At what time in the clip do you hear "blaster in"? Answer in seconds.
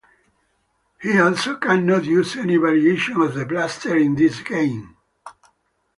3.45-4.15